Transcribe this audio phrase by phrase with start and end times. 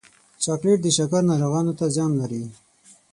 [0.43, 2.43] چاکلېټ د شکر ناروغانو ته زیان لري.